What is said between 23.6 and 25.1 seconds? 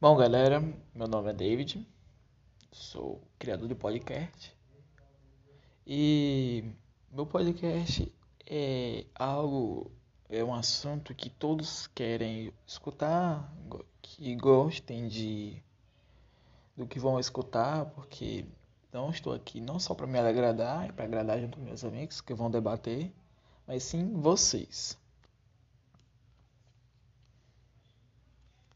mas sim vocês.